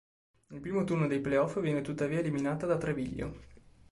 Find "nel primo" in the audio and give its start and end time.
0.47-0.83